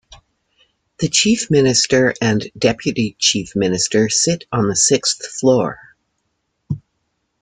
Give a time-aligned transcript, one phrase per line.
[0.97, 5.77] The Chief Minister and Deputy Chief Minister sit on the sixth floor.